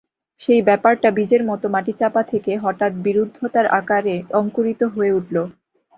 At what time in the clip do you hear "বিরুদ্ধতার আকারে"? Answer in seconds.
3.05-4.15